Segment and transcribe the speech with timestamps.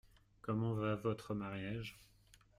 [0.41, 1.95] Comment va votre mariage?